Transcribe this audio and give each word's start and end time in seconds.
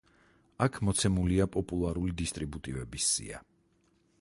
აქ 0.65 0.77
მოცემულია 0.87 1.47
პოპულარული 1.57 2.15
დისტრიბუტივების 2.23 3.11
სია. 3.13 3.43